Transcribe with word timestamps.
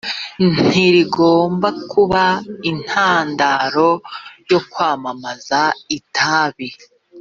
ntirigomba 0.67 1.67
kuba 1.91 2.23
intandaro 2.71 3.89
yo 4.49 4.59
kwamamaza 4.71 5.59
itabi 5.97 6.67